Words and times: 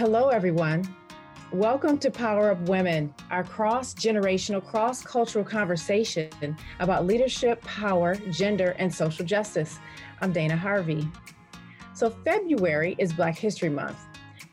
Hello, 0.00 0.30
everyone. 0.30 0.82
Welcome 1.52 1.98
to 1.98 2.10
Power 2.10 2.52
Up 2.52 2.60
Women, 2.70 3.12
our 3.30 3.44
cross 3.44 3.92
generational, 3.92 4.66
cross 4.66 5.02
cultural 5.02 5.44
conversation 5.44 6.56
about 6.78 7.04
leadership, 7.04 7.60
power, 7.64 8.14
gender, 8.30 8.74
and 8.78 8.90
social 8.90 9.26
justice. 9.26 9.78
I'm 10.22 10.32
Dana 10.32 10.56
Harvey. 10.56 11.06
So, 11.92 12.08
February 12.08 12.96
is 12.96 13.12
Black 13.12 13.36
History 13.36 13.68
Month. 13.68 13.98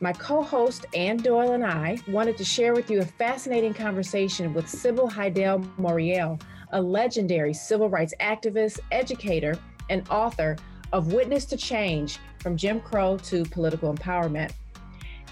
My 0.00 0.12
co 0.12 0.42
host, 0.42 0.84
Ann 0.94 1.16
Doyle, 1.16 1.52
and 1.52 1.64
I 1.64 1.98
wanted 2.08 2.36
to 2.36 2.44
share 2.44 2.74
with 2.74 2.90
you 2.90 3.00
a 3.00 3.06
fascinating 3.06 3.72
conversation 3.72 4.52
with 4.52 4.68
Sybil 4.68 5.08
Haydel 5.08 5.64
Morial, 5.78 6.38
a 6.72 6.82
legendary 6.82 7.54
civil 7.54 7.88
rights 7.88 8.12
activist, 8.20 8.80
educator, 8.92 9.58
and 9.88 10.06
author 10.10 10.58
of 10.92 11.14
Witness 11.14 11.46
to 11.46 11.56
Change 11.56 12.18
From 12.38 12.54
Jim 12.54 12.82
Crow 12.82 13.16
to 13.16 13.46
Political 13.46 13.94
Empowerment. 13.94 14.52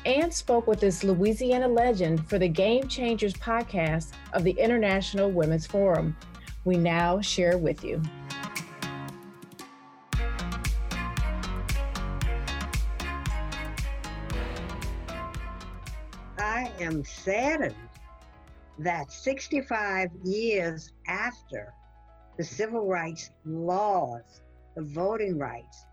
Ann 0.07 0.31
spoke 0.31 0.69
with 0.69 0.79
this 0.79 1.03
Louisiana 1.03 1.67
legend 1.67 2.29
for 2.29 2.39
the 2.39 2.47
Game 2.47 2.87
Changers 2.87 3.33
podcast 3.33 4.13
of 4.35 4.45
the 4.45 4.53
International 4.53 5.33
Women's 5.33 5.67
Forum. 5.67 6.17
We 6.65 6.77
now 6.77 7.21
share 7.21 7.59
with 7.59 7.83
you. 7.83 8.01
I 16.39 16.71
am 16.79 17.05
saddened 17.05 17.75
that 18.79 19.11
65 19.11 20.11
years 20.23 20.93
after 21.09 21.75
the 22.39 22.45
civil 22.45 22.87
rights 22.87 23.31
laws, 23.45 24.41
the 24.77 24.83
voting 24.83 25.37
rights, 25.37 25.86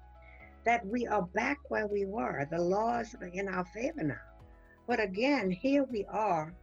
that 0.66 0.85
we 0.85 1.08
are 1.08 1.22
back 1.22 1.59
where 1.70 1.88
we 1.88 2.05
were. 2.05 2.48
The 2.49 2.62
laws 2.62 3.16
are 3.20 3.27
in 3.27 3.48
our 3.48 3.66
favor 3.66 4.03
now. 4.03 4.16
But 4.88 5.00
again, 5.00 5.50
here 5.50 5.83
we 5.83 6.05
are 6.09 6.53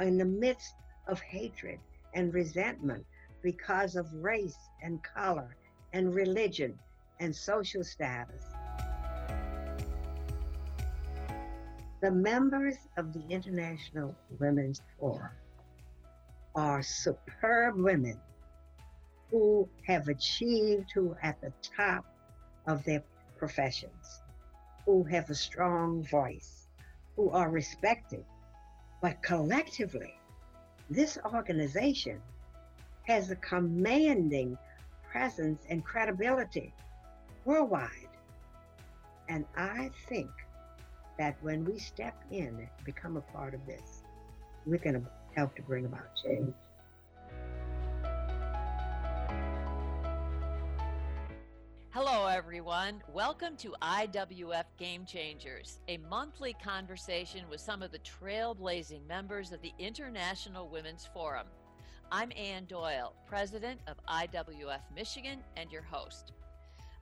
in 0.00 0.18
the 0.18 0.24
midst 0.24 0.74
of 1.06 1.20
hatred 1.20 1.78
and 2.14 2.32
resentment 2.32 3.04
because 3.42 3.96
of 3.96 4.12
race 4.12 4.58
and 4.82 5.02
color 5.02 5.56
and 5.92 6.14
religion 6.14 6.78
and 7.20 7.34
social 7.34 7.84
status. 7.84 8.42
The 12.00 12.10
members 12.10 12.76
of 12.96 13.12
the 13.12 13.22
International 13.30 14.14
Women's 14.40 14.82
Forum 14.98 15.30
are 16.54 16.82
superb 16.82 17.76
women 17.76 18.20
who 19.30 19.68
have 19.86 20.08
achieved, 20.08 20.90
who 20.92 21.12
are 21.12 21.18
at 21.22 21.40
the 21.40 21.52
top 21.76 22.04
of 22.66 22.84
their 22.84 23.02
professions, 23.42 24.20
who 24.86 25.02
have 25.02 25.28
a 25.28 25.34
strong 25.34 26.04
voice, 26.04 26.68
who 27.16 27.28
are 27.30 27.50
respected. 27.50 28.24
But 29.00 29.20
collectively, 29.20 30.14
this 30.88 31.18
organization 31.24 32.20
has 33.08 33.32
a 33.32 33.36
commanding 33.36 34.56
presence 35.10 35.60
and 35.68 35.84
credibility 35.84 36.72
worldwide. 37.44 38.12
And 39.28 39.44
I 39.56 39.90
think 40.08 40.30
that 41.18 41.34
when 41.42 41.64
we 41.64 41.80
step 41.80 42.14
in 42.30 42.46
and 42.46 42.68
become 42.84 43.16
a 43.16 43.22
part 43.22 43.54
of 43.54 43.66
this, 43.66 44.04
we're 44.66 44.78
going 44.78 45.02
to 45.02 45.06
help 45.34 45.56
to 45.56 45.62
bring 45.62 45.84
about 45.84 46.14
change. 46.24 46.54
Everyone. 52.52 53.02
Welcome 53.14 53.56
to 53.56 53.74
IWF 53.80 54.64
Game 54.76 55.06
Changers, 55.06 55.80
a 55.88 55.96
monthly 56.10 56.54
conversation 56.62 57.48
with 57.48 57.62
some 57.62 57.82
of 57.82 57.92
the 57.92 57.98
trailblazing 58.00 59.08
members 59.08 59.52
of 59.52 59.62
the 59.62 59.72
International 59.78 60.68
Women's 60.68 61.08
Forum. 61.14 61.46
I'm 62.10 62.30
Ann 62.36 62.66
Doyle, 62.66 63.14
president 63.26 63.80
of 63.86 63.96
IWF 64.06 64.80
Michigan, 64.94 65.38
and 65.56 65.72
your 65.72 65.80
host. 65.80 66.32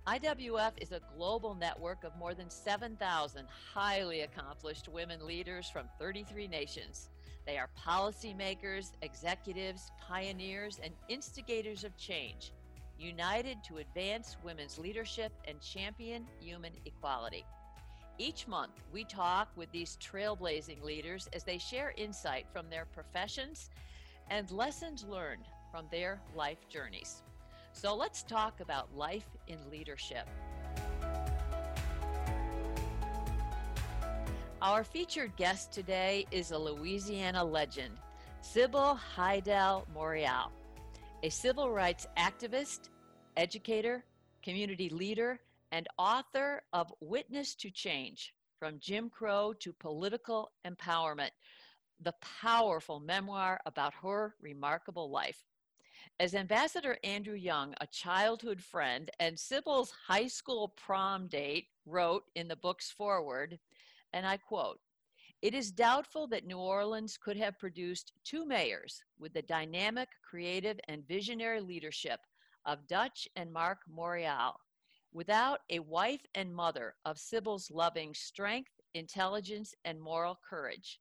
IWF 0.06 0.70
is 0.80 0.92
a 0.92 1.00
global 1.16 1.56
network 1.56 2.04
of 2.04 2.16
more 2.16 2.32
than 2.32 2.48
7,000 2.48 3.44
highly 3.74 4.20
accomplished 4.20 4.88
women 4.88 5.26
leaders 5.26 5.68
from 5.68 5.88
33 5.98 6.46
nations. 6.46 7.08
They 7.44 7.58
are 7.58 7.70
policymakers, 7.76 8.92
executives, 9.02 9.90
pioneers, 10.00 10.78
and 10.80 10.94
instigators 11.08 11.82
of 11.82 11.96
change 11.96 12.52
united 13.00 13.64
to 13.64 13.78
advance 13.78 14.36
women's 14.44 14.78
leadership 14.78 15.32
and 15.48 15.60
champion 15.60 16.26
human 16.40 16.72
equality. 16.84 17.44
Each 18.18 18.46
month, 18.46 18.72
we 18.92 19.04
talk 19.04 19.48
with 19.56 19.72
these 19.72 19.96
trailblazing 20.00 20.82
leaders 20.82 21.28
as 21.32 21.42
they 21.42 21.56
share 21.56 21.94
insight 21.96 22.46
from 22.52 22.68
their 22.68 22.84
professions 22.84 23.70
and 24.28 24.50
lessons 24.50 25.06
learned 25.08 25.44
from 25.72 25.86
their 25.90 26.20
life 26.36 26.68
journeys. 26.68 27.22
So 27.72 27.96
let's 27.96 28.22
talk 28.22 28.60
about 28.60 28.94
life 28.94 29.28
in 29.48 29.58
leadership. 29.70 30.28
Our 34.60 34.84
featured 34.84 35.34
guest 35.36 35.72
today 35.72 36.26
is 36.30 36.50
a 36.50 36.58
Louisiana 36.58 37.42
legend, 37.42 37.96
Sybil 38.42 38.98
Haydel 39.16 39.86
Morial 39.96 40.50
a 41.22 41.28
civil 41.28 41.70
rights 41.70 42.06
activist, 42.16 42.88
educator, 43.36 44.04
community 44.42 44.88
leader, 44.88 45.38
and 45.70 45.86
author 45.98 46.62
of 46.72 46.92
Witness 47.00 47.54
to 47.56 47.70
Change 47.70 48.34
From 48.58 48.78
Jim 48.78 49.10
Crow 49.10 49.52
to 49.60 49.72
Political 49.74 50.50
Empowerment, 50.66 51.30
the 52.02 52.14
powerful 52.40 53.00
memoir 53.00 53.60
about 53.66 53.92
her 54.02 54.34
remarkable 54.40 55.10
life. 55.10 55.44
As 56.18 56.34
Ambassador 56.34 56.96
Andrew 57.04 57.34
Young, 57.34 57.74
a 57.82 57.86
childhood 57.86 58.62
friend 58.62 59.10
and 59.20 59.38
Sybil's 59.38 59.92
high 60.06 60.26
school 60.26 60.68
prom 60.68 61.26
date, 61.26 61.66
wrote 61.84 62.24
in 62.34 62.48
the 62.48 62.56
book's 62.56 62.90
foreword, 62.90 63.58
and 64.14 64.26
I 64.26 64.38
quote, 64.38 64.80
it 65.42 65.54
is 65.54 65.72
doubtful 65.72 66.26
that 66.28 66.46
New 66.46 66.58
Orleans 66.58 67.16
could 67.16 67.36
have 67.36 67.58
produced 67.58 68.12
two 68.24 68.44
mayors 68.44 69.02
with 69.18 69.32
the 69.32 69.42
dynamic, 69.42 70.08
creative, 70.28 70.78
and 70.88 71.06
visionary 71.08 71.60
leadership 71.60 72.20
of 72.66 72.86
Dutch 72.86 73.26
and 73.36 73.50
Mark 73.52 73.78
Morial 73.90 74.52
without 75.12 75.60
a 75.70 75.78
wife 75.78 76.24
and 76.34 76.54
mother 76.54 76.94
of 77.04 77.18
Sybil's 77.18 77.70
loving 77.70 78.14
strength, 78.14 78.70
intelligence, 78.94 79.74
and 79.84 80.00
moral 80.00 80.38
courage. 80.48 81.00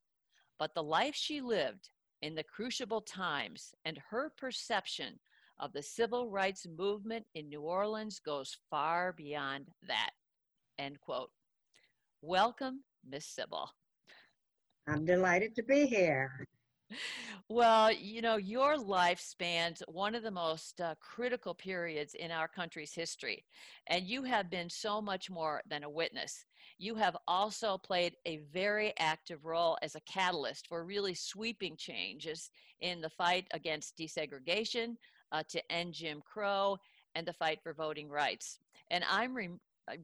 But 0.57 0.73
the 0.73 0.83
life 0.83 1.15
she 1.15 1.41
lived 1.41 1.89
in 2.21 2.35
the 2.35 2.43
crucible 2.43 3.01
times 3.01 3.73
and 3.85 3.99
her 4.09 4.31
perception 4.37 5.19
of 5.59 5.73
the 5.73 5.83
civil 5.83 6.29
rights 6.29 6.65
movement 6.77 7.25
in 7.35 7.49
New 7.49 7.61
Orleans 7.61 8.19
goes 8.19 8.57
far 8.69 9.13
beyond 9.13 9.67
that. 9.87 10.11
End 10.77 10.99
quote. 11.01 11.31
Welcome, 12.21 12.83
Miss 13.07 13.25
Sybil. 13.25 13.69
I'm 14.89 15.05
delighted 15.05 15.55
to 15.55 15.63
be 15.63 15.85
here. 15.85 16.45
Well, 17.47 17.91
you 17.91 18.21
know, 18.21 18.37
your 18.37 18.77
life 18.77 19.19
spans 19.19 19.83
one 19.87 20.15
of 20.15 20.23
the 20.23 20.31
most 20.31 20.81
uh, 20.81 20.95
critical 20.99 21.53
periods 21.53 22.15
in 22.15 22.31
our 22.31 22.47
country's 22.47 22.93
history, 22.93 23.45
and 23.87 24.05
you 24.05 24.23
have 24.23 24.49
been 24.49 24.69
so 24.69 24.99
much 24.99 25.29
more 25.29 25.61
than 25.69 25.83
a 25.83 25.89
witness. 25.89 26.45
You 26.79 26.95
have 26.95 27.15
also 27.27 27.77
played 27.77 28.15
a 28.25 28.37
very 28.51 28.93
active 28.97 29.45
role 29.45 29.77
as 29.83 29.95
a 29.95 30.01
catalyst 30.01 30.67
for 30.67 30.83
really 30.83 31.13
sweeping 31.13 31.75
changes 31.77 32.49
in 32.81 33.01
the 33.01 33.09
fight 33.09 33.47
against 33.51 33.97
desegregation, 33.97 34.95
uh, 35.31 35.43
to 35.49 35.71
end 35.71 35.93
Jim 35.93 36.21
Crow, 36.25 36.77
and 37.13 37.27
the 37.27 37.33
fight 37.33 37.59
for 37.61 37.73
voting 37.73 38.09
rights. 38.09 38.57
And 38.89 39.03
I'm 39.09 39.35
re- 39.35 39.49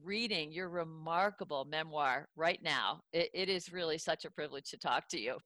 reading 0.02 0.52
your 0.52 0.68
remarkable 0.68 1.64
memoir 1.64 2.28
right 2.36 2.62
now. 2.62 3.00
It, 3.12 3.30
it 3.34 3.48
is 3.48 3.72
really 3.72 3.98
such 3.98 4.24
a 4.24 4.30
privilege 4.30 4.70
to 4.70 4.78
talk 4.78 5.08
to 5.08 5.20
you. 5.20 5.38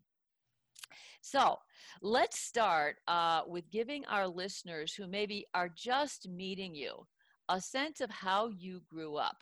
So 1.22 1.58
let's 2.02 2.40
start 2.40 2.96
uh, 3.06 3.42
with 3.46 3.70
giving 3.70 4.04
our 4.06 4.26
listeners 4.26 4.94
who 4.94 5.06
maybe 5.06 5.46
are 5.54 5.68
just 5.68 6.28
meeting 6.28 6.74
you 6.74 7.06
a 7.48 7.60
sense 7.60 8.00
of 8.00 8.10
how 8.10 8.48
you 8.48 8.80
grew 8.88 9.16
up, 9.16 9.36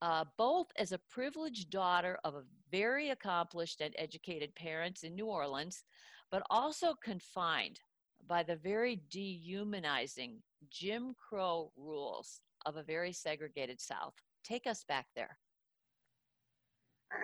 uh, 0.00 0.24
both 0.38 0.66
as 0.76 0.92
a 0.92 1.00
privileged 1.10 1.70
daughter 1.70 2.18
of 2.24 2.34
a 2.34 2.44
very 2.70 3.10
accomplished 3.10 3.80
and 3.80 3.94
educated 3.98 4.54
parents 4.54 5.02
in 5.02 5.14
New 5.14 5.26
Orleans, 5.26 5.84
but 6.30 6.42
also 6.50 6.94
confined 7.04 7.78
by 8.26 8.42
the 8.42 8.56
very 8.56 9.02
dehumanizing 9.10 10.38
Jim 10.70 11.14
Crow 11.18 11.70
rules 11.76 12.40
of 12.64 12.76
a 12.76 12.82
very 12.82 13.12
segregated 13.12 13.80
South. 13.80 14.14
Take 14.44 14.66
us 14.66 14.84
back 14.84 15.06
there. 15.16 15.38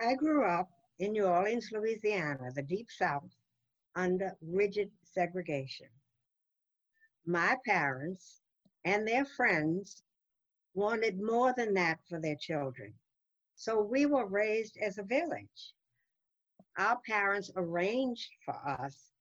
I 0.03 0.15
grew 0.15 0.45
up 0.45 0.69
in 0.99 1.13
New 1.13 1.25
Orleans, 1.25 1.69
Louisiana, 1.71 2.51
the 2.55 2.63
deep 2.63 2.87
South, 2.91 3.29
under 3.95 4.37
rigid 4.41 4.91
segregation. 5.03 5.87
My 7.25 7.57
parents 7.65 8.41
and 8.85 9.07
their 9.07 9.25
friends 9.25 10.03
wanted 10.73 11.21
more 11.21 11.53
than 11.57 11.73
that 11.75 11.99
for 12.09 12.19
their 12.21 12.37
children. 12.37 12.93
So 13.55 13.81
we 13.81 14.05
were 14.05 14.27
raised 14.27 14.77
as 14.81 14.97
a 14.97 15.03
village. 15.03 15.73
our 16.77 16.99
parents 17.07 17.51
arranged 17.55 18.29
for 18.45 18.55
us 18.67 19.11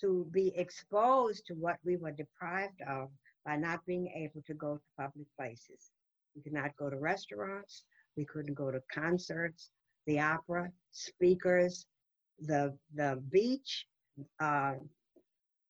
to 0.00 0.26
be 0.32 0.52
exposed 0.56 1.46
to 1.46 1.54
what 1.54 1.78
we 1.84 1.96
were 1.96 2.12
deprived 2.12 2.80
of 2.88 3.10
by 3.44 3.56
not 3.56 3.84
being 3.86 4.08
able 4.08 4.42
to 4.46 4.54
go 4.54 4.76
to 4.76 4.82
public 4.98 5.26
places. 5.36 5.90
We 6.34 6.42
could 6.42 6.52
not 6.52 6.76
go 6.76 6.90
to 6.90 6.96
restaurants, 6.96 7.84
we 8.16 8.24
couldn't 8.24 8.54
go 8.54 8.70
to 8.70 8.82
concerts, 8.92 9.70
the 10.06 10.20
opera, 10.20 10.70
speakers, 10.92 11.86
the 12.40 12.76
the 12.94 13.22
beach. 13.30 13.86
Uh, 14.40 14.74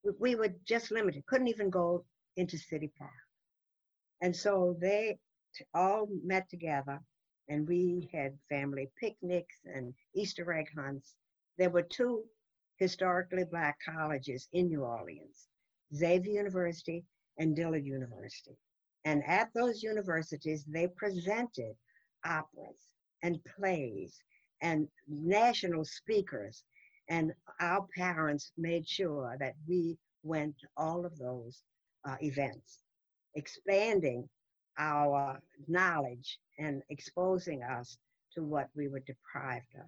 we, 0.05 0.13
we 0.19 0.35
were 0.35 0.55
just 0.67 0.91
limited. 0.91 1.27
Couldn't 1.27 1.49
even 1.49 1.71
go 1.71 2.05
into 2.37 2.59
City 2.59 2.91
Park. 2.99 3.11
And 4.23 4.35
so 4.35 4.77
they 4.81 5.19
all 5.75 6.09
met 6.25 6.49
together 6.49 7.01
and 7.49 7.67
we 7.67 8.09
had 8.13 8.39
family 8.49 8.89
picnics 8.99 9.57
and 9.65 9.93
Easter 10.15 10.53
egg 10.53 10.69
hunts. 10.77 11.15
There 11.59 11.71
were 11.71 11.83
two 11.83 12.25
historically 12.79 13.45
black 13.45 13.79
colleges 13.85 14.49
in 14.53 14.69
New 14.69 14.83
Orleans, 14.83 15.49
Xavier 15.95 16.33
University 16.33 17.05
and 17.39 17.57
Dillard 17.57 17.85
University. 17.85 18.57
And 19.05 19.23
at 19.27 19.49
those 19.55 19.83
universities, 19.83 20.65
they 20.69 20.89
presented 20.89 21.75
operas 22.25 22.89
and 23.23 23.39
plays 23.57 24.23
and 24.63 24.89
national 25.09 25.85
speakers. 25.85 26.65
And 27.09 27.33
our 27.61 27.87
parents 27.97 28.53
made 28.57 28.87
sure 28.87 29.37
that 29.41 29.55
we 29.67 29.97
went 30.23 30.59
to 30.59 30.67
all 30.77 31.05
of 31.07 31.17
those 31.19 31.63
uh, 32.07 32.17
events, 32.21 32.81
expanding 33.35 34.29
our 34.79 35.41
knowledge 35.67 36.39
and 36.59 36.83
exposing 36.91 37.63
us 37.63 37.97
to 38.35 38.43
what 38.43 38.69
we 38.77 38.89
were 38.89 39.01
deprived 39.01 39.75
of. 39.77 39.87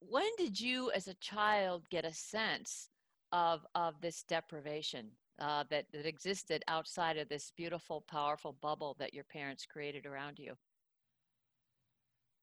When 0.00 0.30
did 0.38 0.60
you, 0.60 0.90
as 0.92 1.08
a 1.08 1.14
child, 1.14 1.88
get 1.90 2.04
a 2.04 2.12
sense 2.12 2.90
of, 3.32 3.66
of 3.74 4.00
this 4.00 4.22
deprivation 4.22 5.10
uh, 5.38 5.64
that, 5.70 5.86
that 5.92 6.06
existed 6.06 6.62
outside 6.68 7.16
of 7.16 7.28
this 7.28 7.52
beautiful, 7.56 8.04
powerful 8.08 8.56
bubble 8.60 8.96
that 8.98 9.14
your 9.14 9.24
parents 9.24 9.66
created 9.66 10.06
around 10.06 10.38
you? 10.38 10.54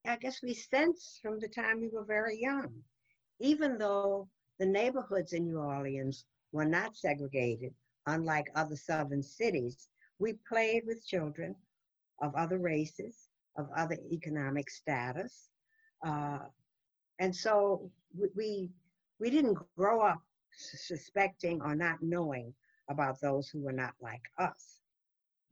I 0.05 0.17
guess 0.17 0.41
we 0.41 0.53
sensed 0.53 1.21
from 1.21 1.39
the 1.39 1.47
time 1.47 1.79
we 1.79 1.89
were 1.89 2.03
very 2.03 2.39
young, 2.39 2.71
even 3.39 3.77
though 3.77 4.27
the 4.59 4.65
neighborhoods 4.65 5.33
in 5.33 5.45
New 5.45 5.59
Orleans 5.59 6.25
were 6.51 6.65
not 6.65 6.97
segregated, 6.97 7.73
unlike 8.07 8.51
other 8.55 8.75
southern 8.75 9.21
cities. 9.23 9.87
We 10.19 10.33
played 10.47 10.83
with 10.85 11.05
children 11.05 11.55
of 12.21 12.35
other 12.35 12.57
races, 12.57 13.29
of 13.57 13.67
other 13.75 13.97
economic 14.11 14.69
status. 14.69 15.49
Uh, 16.05 16.39
and 17.19 17.35
so 17.35 17.91
we, 18.17 18.27
we, 18.35 18.69
we 19.19 19.29
didn't 19.29 19.57
grow 19.77 20.01
up 20.01 20.21
suspecting 20.53 21.61
or 21.61 21.75
not 21.75 22.01
knowing 22.01 22.53
about 22.91 23.19
those 23.21 23.49
who 23.49 23.61
were 23.61 23.71
not 23.71 23.93
like 24.01 24.23
us. 24.37 24.79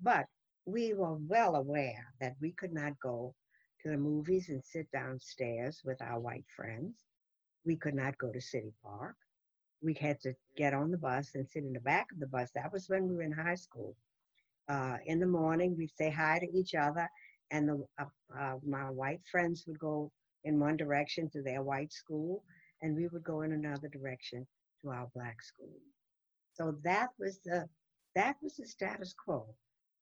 But 0.01 0.25
we 0.65 0.94
were 0.94 1.15
well 1.15 1.56
aware 1.56 2.06
that 2.21 2.36
we 2.41 2.51
could 2.51 2.74
not 2.74 3.00
go 3.00 3.33
to 3.81 3.89
the 3.89 3.97
movies 3.97 4.50
and 4.50 4.63
sit 4.63 4.91
downstairs 4.91 5.81
with 5.83 6.01
our 6.01 6.19
white 6.19 6.45
friends. 6.56 7.06
We 7.65 7.75
could 7.75 7.95
not 7.95 8.18
go 8.18 8.31
to 8.31 8.41
City 8.41 8.74
Park. 8.83 9.15
We 9.81 9.94
had 9.94 10.19
to 10.21 10.33
get 10.57 10.74
on 10.74 10.91
the 10.91 10.97
bus 10.97 11.31
and 11.36 11.47
sit 11.47 11.63
in 11.63 11.74
the 11.74 11.80
back 11.80 12.07
of 12.12 12.19
the 12.19 12.27
bus. 12.27 12.51
That 12.53 12.71
was 12.74 12.89
when 12.89 13.07
we 13.07 13.15
were 13.15 13.21
in 13.21 13.31
high 13.31 13.56
school. 13.56 13.95
Uh, 14.68 14.97
in 15.06 15.19
the 15.19 15.25
morning, 15.25 15.75
we'd 15.77 15.95
say 15.97 16.09
hi 16.12 16.39
to 16.39 16.57
each 16.57 16.75
other, 16.75 17.09
and 17.51 17.68
the, 17.68 17.86
uh, 18.00 18.06
uh, 18.38 18.56
my 18.65 18.89
white 18.89 19.21
friends 19.31 19.63
would 19.65 19.80
go 19.80 20.12
in 20.44 20.59
one 20.59 20.77
direction 20.77 21.30
to 21.30 21.41
their 21.41 21.63
white 21.63 21.91
school, 21.91 22.44
and 22.81 22.95
we 22.95 23.07
would 23.07 23.24
go 23.24 23.41
in 23.41 23.53
another 23.53 23.88
direction 23.88 24.45
to 24.81 24.89
our 24.89 25.07
black 25.15 25.41
school. 25.41 25.74
So 26.60 26.76
that 26.84 27.10
was 27.18 27.40
the 27.46 27.68
that 28.16 28.36
was 28.42 28.56
the 28.58 28.68
status 28.68 29.14
quo. 29.14 29.46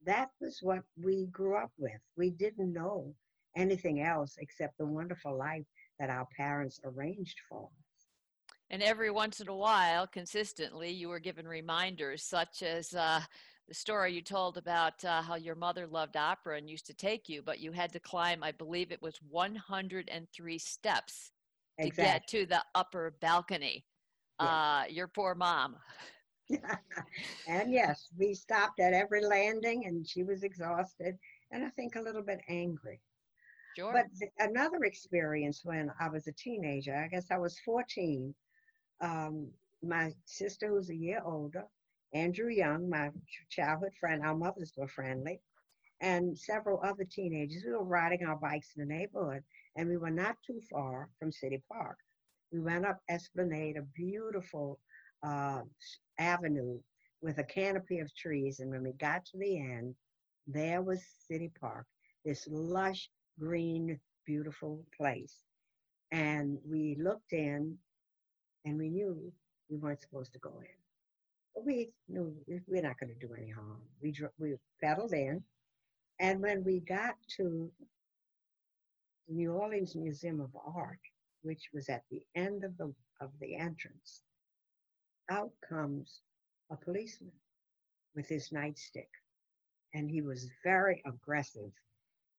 That 0.06 0.30
was 0.42 0.59
what 0.62 0.81
we 1.01 1.27
grew 1.27 1.56
up 1.56 1.71
with. 1.77 2.00
We 2.15 2.31
didn't 2.31 2.74
know 2.74 3.13
anything 3.56 4.01
else 4.01 4.38
except 4.39 4.77
the 4.77 4.86
wonderful 4.86 5.38
life 5.38 5.65
that 6.00 6.09
our 6.09 6.27
parents 6.36 6.80
arranged 6.83 7.38
for 7.50 7.65
us. 7.65 8.06
And 8.69 8.81
every 8.81 9.12
once 9.12 9.39
in 9.39 9.50
a 9.50 9.56
while, 9.56 10.07
consistently, 10.07 10.89
you 10.92 11.09
were 11.09 11.19
given 11.19 11.48
reminders, 11.48 12.24
such 12.24 12.63
as 12.63 12.94
uh, 12.94 13.21
the 13.68 13.74
story 13.74 14.13
you 14.13 14.21
told 14.21 14.57
about 14.57 15.04
uh, 15.06 15.21
how 15.21 15.36
your 15.36 15.56
mother 15.56 15.88
loved 15.88 16.18
opera 16.18 16.57
and 16.57 16.69
used 16.69 16.86
to 16.88 16.94
take 16.94 17.30
you, 17.30 17.42
but 17.42 17.59
you 17.59 17.71
had 17.71 17.92
to 17.94 18.00
climb, 18.00 18.44
I 18.44 18.51
believe 18.51 18.92
it 18.92 19.01
was 19.01 19.19
103 19.30 20.57
steps 20.57 21.31
exactly. 21.77 22.04
to 22.04 22.12
get 22.12 22.27
to 22.27 22.45
the 22.45 22.63
upper 22.75 23.15
balcony. 23.21 23.86
Yeah. 24.39 24.48
Uh, 24.48 24.83
your 24.89 25.07
poor 25.07 25.33
mom. 25.33 25.77
and 27.47 27.71
yes, 27.71 28.09
we 28.17 28.33
stopped 28.33 28.79
at 28.79 28.94
every 28.94 29.21
landing, 29.23 29.85
and 29.85 30.07
she 30.07 30.23
was 30.23 30.44
exhausted 30.44 31.17
and 31.51 31.65
I 31.65 31.69
think 31.69 31.95
a 31.95 32.01
little 32.01 32.21
bit 32.21 32.41
angry. 32.49 32.99
Sure. 33.75 33.91
But 33.94 34.05
th- 34.19 34.31
another 34.39 34.83
experience 34.83 35.61
when 35.63 35.91
I 35.99 36.09
was 36.09 36.27
a 36.27 36.31
teenager, 36.33 36.95
I 36.95 37.07
guess 37.07 37.31
I 37.31 37.38
was 37.38 37.59
14. 37.59 38.33
Um, 39.01 39.51
my 39.83 40.11
sister, 40.25 40.67
who's 40.69 40.89
a 40.89 40.95
year 40.95 41.21
older, 41.23 41.65
Andrew 42.13 42.49
Young, 42.49 42.89
my 42.89 43.11
childhood 43.49 43.94
friend, 43.99 44.23
our 44.23 44.35
mothers 44.35 44.73
were 44.77 44.88
friendly, 44.88 45.39
and 46.01 46.38
several 46.38 46.81
other 46.83 47.05
teenagers. 47.05 47.63
We 47.65 47.71
were 47.73 47.83
riding 47.83 48.25
our 48.25 48.35
bikes 48.38 48.73
in 48.75 48.88
the 48.88 48.94
neighborhood, 48.94 49.44
and 49.75 49.88
we 49.88 49.97
were 49.97 50.11
not 50.11 50.38
too 50.45 50.59
far 50.69 51.09
from 51.19 51.31
City 51.31 51.61
Park. 51.71 51.97
We 52.51 52.59
went 52.59 52.85
up 52.85 53.01
Esplanade, 53.09 53.77
a 53.77 53.83
beautiful 53.83 54.79
uh, 55.23 55.61
avenue 56.19 56.79
with 57.21 57.39
a 57.39 57.43
canopy 57.43 57.99
of 57.99 58.13
trees, 58.15 58.59
and 58.59 58.69
when 58.69 58.83
we 58.83 58.93
got 58.93 59.25
to 59.25 59.37
the 59.37 59.59
end, 59.59 59.95
there 60.47 60.81
was 60.81 61.03
City 61.27 61.51
Park, 61.59 61.85
this 62.23 62.47
lush 62.49 63.09
green, 63.39 63.99
beautiful 64.25 64.83
place. 64.95 65.35
And 66.11 66.57
we 66.69 66.97
looked 66.99 67.33
in 67.33 67.77
and 68.65 68.77
we 68.77 68.89
knew 68.89 69.31
we 69.69 69.77
weren't 69.77 70.01
supposed 70.01 70.33
to 70.33 70.39
go 70.39 70.53
in. 70.59 70.77
But 71.53 71.65
we 71.65 71.89
knew 72.07 72.33
we're 72.67 72.81
not 72.81 72.99
going 72.99 73.13
to 73.13 73.27
do 73.27 73.33
any 73.33 73.49
harm. 73.49 73.81
We, 74.01 74.13
we 74.39 74.55
pedaled 74.81 75.13
in. 75.13 75.43
And 76.19 76.41
when 76.41 76.63
we 76.63 76.79
got 76.79 77.15
to 77.37 77.69
New 79.27 79.51
Orleans 79.51 79.95
Museum 79.95 80.39
of 80.39 80.49
Art, 80.75 80.99
which 81.42 81.69
was 81.73 81.89
at 81.89 82.03
the 82.09 82.21
end 82.35 82.63
of 82.63 82.77
the, 82.77 82.94
of 83.21 83.31
the 83.42 83.56
entrance, 83.56 84.21
out 85.29 85.51
comes 85.67 86.21
a 86.71 86.75
policeman 86.75 87.31
with 88.15 88.27
his 88.27 88.49
nightstick. 88.49 89.09
And 89.93 90.09
he 90.09 90.21
was 90.21 90.49
very 90.63 91.01
aggressive 91.05 91.71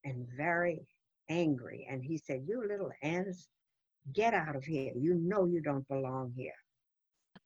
and 0.05 0.27
very 0.37 0.87
angry. 1.29 1.87
And 1.91 2.03
he 2.03 2.19
said, 2.19 2.45
You 2.47 2.67
little 2.67 2.91
ants, 3.03 3.49
get 4.13 4.35
out 4.35 4.57
of 4.57 4.65
here. 4.65 4.93
You 4.97 5.15
know 5.15 5.47
you 5.47 5.61
don't 5.61 5.87
belong 5.89 6.33
here. 6.37 6.53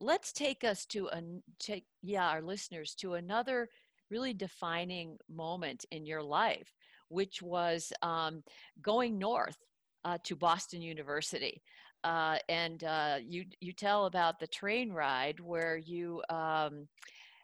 Let's 0.00 0.32
take 0.32 0.64
us 0.64 0.84
to 0.87 1.06
a 1.08 1.22
take 1.61 1.84
yeah, 2.02 2.28
our 2.28 2.42
listeners 2.42 2.94
to 2.96 3.14
another 3.14 3.68
really 4.11 4.34
defining 4.34 5.16
moment 5.30 5.84
in 5.90 6.04
your 6.04 6.22
life, 6.22 6.75
which 7.08 7.40
was 7.40 7.92
um, 8.02 8.42
going 8.82 9.18
north 9.18 9.56
uh, 10.04 10.18
to 10.25 10.37
Boston 10.37 10.82
University. 10.82 11.62
Uh, 12.04 12.37
and 12.49 12.85
uh, 12.85 13.18
you 13.25 13.44
you 13.61 13.73
tell 13.73 14.06
about 14.06 14.40
the 14.40 14.47
train 14.47 14.92
ride 14.92 15.38
where 15.38 15.76
you 15.76 16.21
um, 16.30 16.88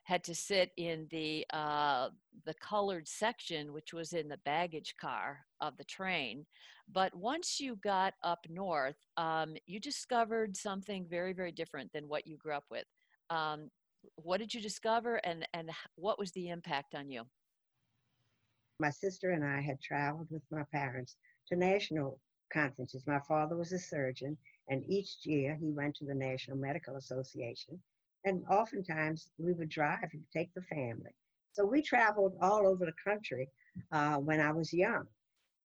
had 0.03 0.25
to 0.25 0.35
sit 0.35 0.73
in 0.77 1.07
the 1.11 1.47
uh, 1.53 2.09
the 2.45 2.55
colored 2.55 3.07
section, 3.07 3.73
which 3.73 3.93
was 3.93 4.15
in 4.15 4.29
the 4.29 4.39
baggage 4.45 4.95
car 5.01 5.41
of 5.61 5.77
the 5.77 5.85
train. 5.85 6.47
But 6.91 7.15
once 7.15 7.61
you 7.61 7.77
got 7.77 8.15
up 8.25 8.41
north, 8.49 8.97
um, 9.17 9.55
you 9.67 9.79
discovered 9.79 10.57
something 10.57 11.07
very, 11.09 11.35
very 11.35 11.53
different 11.53 11.93
than 11.93 12.09
what 12.09 12.27
you 12.27 12.39
grew 12.39 12.55
up 12.55 12.65
with. 12.71 12.87
Um, 13.29 13.71
what 14.17 14.39
did 14.39 14.55
you 14.55 14.61
discover, 14.61 15.17
and 15.17 15.47
and 15.53 15.71
what 15.97 16.19
was 16.19 16.33
the 16.33 16.49
impact 16.49 16.95
on 16.95 17.11
you? 17.11 17.23
My 18.81 18.91
sister 18.91 19.33
and 19.33 19.45
I 19.45 19.61
had 19.61 19.81
traveled 19.81 20.29
with 20.31 20.43
my 20.51 20.63
parents 20.73 21.17
to 21.49 21.57
national 21.57 22.19
conferences. 22.53 23.07
My 23.07 23.21
father 23.21 23.57
was 23.57 23.73
a 23.73 23.79
surgeon, 23.79 24.37
and 24.69 24.85
each 24.89 25.17
year 25.23 25.57
he 25.61 25.71
went 25.71 25.97
to 25.97 26.05
the 26.05 26.15
National 26.15 26.57
Medical 26.57 26.97
Association 26.97 27.81
and 28.25 28.45
oftentimes 28.51 29.31
we 29.39 29.53
would 29.53 29.69
drive 29.69 30.09
and 30.13 30.23
take 30.33 30.53
the 30.55 30.63
family. 30.63 31.15
So 31.53 31.65
we 31.65 31.83
traveled 31.83 32.37
all 32.41 32.67
over 32.67 32.85
the 32.85 33.11
country 33.11 33.49
uh, 33.93 34.17
when 34.17 34.41
I 34.41 34.53
was 34.53 34.73
young. 34.73 35.07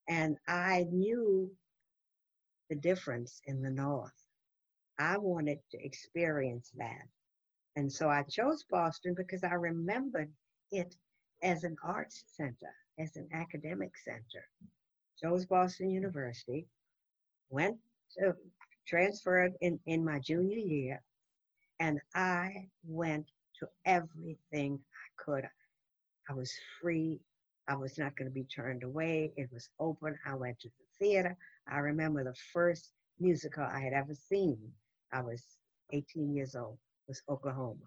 And 0.07 0.37
I 0.47 0.85
knew 0.91 1.51
the 2.69 2.75
difference 2.75 3.41
in 3.45 3.61
the 3.61 3.69
North. 3.69 4.13
I 4.99 5.17
wanted 5.17 5.59
to 5.71 5.83
experience 5.83 6.71
that. 6.77 7.07
And 7.75 7.91
so 7.91 8.09
I 8.09 8.23
chose 8.23 8.63
Boston 8.69 9.13
because 9.15 9.43
I 9.43 9.53
remembered 9.53 10.31
it 10.71 10.95
as 11.41 11.63
an 11.63 11.75
arts 11.83 12.23
center, 12.27 12.73
as 12.99 13.15
an 13.15 13.27
academic 13.33 13.91
center. 13.97 14.47
Chose 15.21 15.45
Boston 15.45 15.89
University, 15.89 16.65
went 17.49 17.77
to, 18.17 18.33
transferred 18.87 19.53
in, 19.61 19.79
in 19.85 20.03
my 20.03 20.19
junior 20.19 20.57
year, 20.57 21.01
and 21.79 21.99
I 22.15 22.67
went 22.85 23.27
to 23.59 23.67
everything 23.85 24.79
I 24.79 25.23
could. 25.23 25.47
I 26.29 26.33
was 26.33 26.51
free. 26.81 27.19
I 27.67 27.75
was 27.75 27.97
not 27.97 28.15
going 28.17 28.29
to 28.29 28.33
be 28.33 28.43
turned 28.43 28.83
away. 28.83 29.31
It 29.37 29.49
was 29.51 29.69
open. 29.79 30.17
I 30.25 30.35
went 30.35 30.59
to 30.61 30.69
the 30.69 31.05
theater. 31.05 31.37
I 31.67 31.79
remember 31.79 32.23
the 32.23 32.35
first 32.51 32.91
musical 33.19 33.63
I 33.63 33.79
had 33.79 33.93
ever 33.93 34.13
seen. 34.13 34.57
I 35.11 35.21
was 35.21 35.43
18 35.91 36.35
years 36.35 36.55
old. 36.55 36.77
Was 37.07 37.21
Oklahoma. 37.29 37.85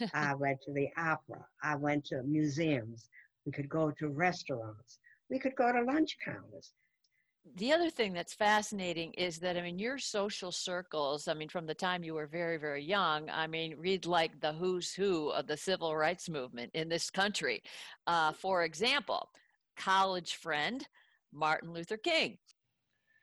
I 0.14 0.34
went 0.34 0.60
to 0.62 0.72
the 0.72 0.88
opera. 0.96 1.44
I 1.62 1.76
went 1.76 2.04
to 2.06 2.22
museums. 2.22 3.08
We 3.46 3.52
could 3.52 3.68
go 3.68 3.90
to 3.98 4.08
restaurants. 4.08 4.98
We 5.34 5.40
could 5.40 5.56
go 5.56 5.72
to 5.72 5.82
lunch 5.82 6.16
counters 6.24 6.72
the 7.56 7.72
other 7.72 7.90
thing 7.90 8.12
that's 8.12 8.32
fascinating 8.34 9.12
is 9.14 9.38
that 9.40 9.56
I 9.56 9.62
mean 9.62 9.78
your 9.78 9.98
social 9.98 10.50
circles. 10.50 11.28
I 11.28 11.34
mean, 11.34 11.48
from 11.48 11.66
the 11.66 11.74
time 11.74 12.02
you 12.02 12.14
were 12.14 12.26
very 12.26 12.56
very 12.56 12.82
young, 12.82 13.28
I 13.30 13.46
mean, 13.46 13.76
read 13.78 14.06
like 14.06 14.40
the 14.40 14.52
who's 14.52 14.94
who 14.94 15.28
of 15.28 15.46
the 15.46 15.56
civil 15.56 15.94
rights 15.94 16.28
movement 16.28 16.70
in 16.74 16.88
this 16.88 17.10
country. 17.10 17.62
Uh, 18.06 18.32
for 18.32 18.64
example, 18.64 19.28
college 19.76 20.36
friend 20.36 20.86
Martin 21.32 21.72
Luther 21.72 21.98
King. 21.98 22.38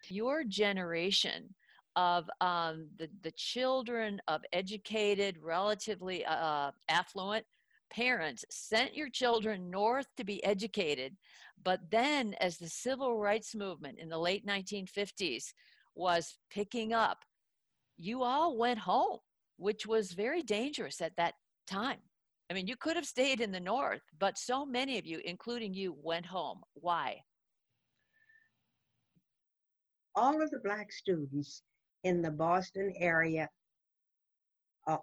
Your 0.08 0.44
generation 0.44 1.56
of 1.96 2.30
um, 2.41 2.88
the 2.98 3.10
the 3.24 3.32
children 3.32 4.22
of 4.27 4.41
educated, 4.53 5.38
relatively 5.41 6.24
uh, 6.25 6.72
affluent 6.89 7.46
parents 7.92 8.46
sent 8.50 8.96
your 8.96 9.10
children 9.10 9.70
north 9.70 10.08
to 10.18 10.24
be 10.24 10.44
educated 10.44 11.16
but 11.64 11.80
then, 11.92 12.34
as 12.40 12.58
the 12.58 12.70
civil 12.70 13.18
rights 13.18 13.54
movement 13.54 14.00
in 14.00 14.10
the 14.10 14.18
late 14.18 14.46
1950s 14.46 15.54
was 15.96 16.38
picking 16.50 16.94
up, 16.94 17.20
you 17.98 18.24
all 18.24 18.58
went 18.58 18.80
home, 18.80 19.20
which 19.58 19.86
was 19.86 20.14
very 20.14 20.42
dangerous 20.42 21.02
at 21.02 21.16
that 21.18 21.36
time. 21.68 22.00
I 22.50 22.54
mean, 22.54 22.68
you 22.68 22.76
could 22.76 22.96
have 22.96 23.06
stayed 23.06 23.42
in 23.42 23.52
the 23.52 23.60
North, 23.60 24.02
but 24.20 24.38
so 24.38 24.66
many 24.66 24.98
of 24.98 25.06
you, 25.06 25.22
including 25.24 25.74
you, 25.74 25.96
went 26.02 26.26
home. 26.26 26.62
Why? 26.74 27.22
All 30.16 30.42
of 30.42 30.50
the 30.50 30.60
Black 30.60 30.92
students 30.92 31.62
in 32.04 32.22
the 32.22 32.32
Boston 32.32 32.92
area, 32.98 33.48
uh, 34.88 34.98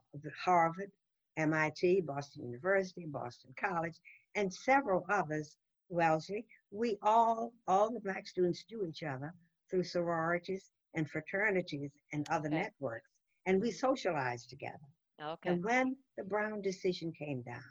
Harvard, 0.45 0.91
MIT, 1.39 2.03
Boston 2.03 2.45
University, 2.45 3.07
Boston 3.07 3.55
College, 3.59 3.97
and 4.35 4.53
several 4.53 5.07
others 5.09 5.57
Wellesley, 5.89 6.45
we 6.71 6.99
all, 7.03 7.53
all 7.67 7.91
the 7.91 8.01
black 8.01 8.27
students 8.27 8.65
knew 8.71 8.85
each 8.85 9.03
other 9.03 9.33
through 9.71 9.85
sororities 9.85 10.71
and 10.95 11.09
fraternities 11.09 11.93
and 12.13 12.29
other 12.29 12.49
okay. 12.49 12.57
networks, 12.57 13.11
and 13.47 13.61
we 13.61 13.71
socialized 13.71 14.51
together. 14.51 14.79
Okay. 15.23 15.51
And 15.51 15.65
when 15.65 15.97
the 16.17 16.25
Brown 16.25 16.61
decision 16.61 17.13
came 17.13 17.43
down, 17.43 17.63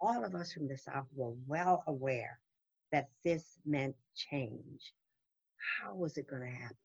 all 0.00 0.24
of 0.24 0.34
us 0.34 0.52
from 0.52 0.68
the 0.68 0.76
South 0.76 1.06
were 1.14 1.34
well 1.46 1.82
aware 1.86 2.38
that 2.90 3.08
this 3.24 3.58
meant 3.64 3.94
change. 4.14 4.92
How 5.80 5.94
was 5.94 6.18
it 6.18 6.28
going 6.28 6.42
to 6.42 6.48
happen? 6.48 6.76